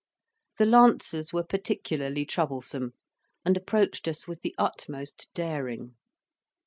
The 0.57 0.65
lancers 0.65 1.31
were 1.31 1.43
particularly 1.43 2.25
troublesome, 2.25 2.95
and 3.45 3.55
approached 3.55 4.07
us 4.07 4.27
with 4.27 4.41
the 4.41 4.55
utmost 4.57 5.29
daring. 5.35 5.93